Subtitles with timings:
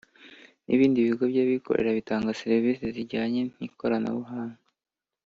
[0.65, 4.59] n’ibindi bigo by’abikorera bitanga serivisi zijyanye n’ikoranabuhanga